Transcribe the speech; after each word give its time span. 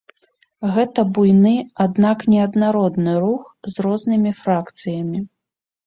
Гэта 0.77 1.03
буйны, 1.17 1.51
аднак 1.85 2.25
неаднародны 2.37 3.13
рух 3.27 3.43
з 3.75 3.87
рознымі 3.87 4.31
фракцыямі. 4.43 5.19